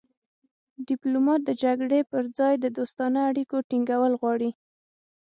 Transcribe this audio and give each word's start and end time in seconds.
ډیپلومات 0.87 1.41
د 1.45 1.49
جګړې 1.63 1.99
پر 2.11 2.23
ځای 2.37 2.53
د 2.59 2.65
دوستانه 2.77 3.19
اړیکو 3.29 3.55
ټینګول 3.69 4.13
غواړي 4.21 4.51